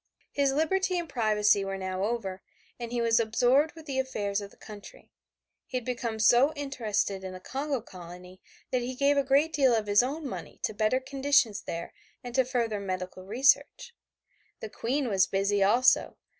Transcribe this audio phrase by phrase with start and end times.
[0.31, 2.41] His liberty and privacy were now over,
[2.79, 5.11] and he was absorbed with the affairs of his country.
[5.67, 8.41] He had become so interested in the Congo colony
[8.71, 11.93] that he gave a great deal of his own money to better conditions there
[12.23, 13.93] and to further medical research.
[14.59, 16.17] The Queen was busy also.